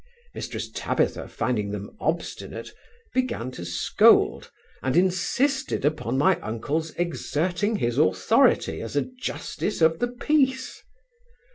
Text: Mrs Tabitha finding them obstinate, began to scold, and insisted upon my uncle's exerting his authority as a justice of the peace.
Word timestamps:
Mrs 0.35 0.71
Tabitha 0.73 1.27
finding 1.27 1.69
them 1.69 1.95
obstinate, 1.99 2.73
began 3.13 3.51
to 3.51 3.63
scold, 3.63 4.49
and 4.81 4.97
insisted 4.97 5.85
upon 5.85 6.17
my 6.17 6.39
uncle's 6.41 6.89
exerting 6.95 7.75
his 7.75 7.99
authority 7.99 8.81
as 8.81 8.95
a 8.95 9.03
justice 9.03 9.79
of 9.79 9.99
the 9.99 10.07
peace. 10.07 10.81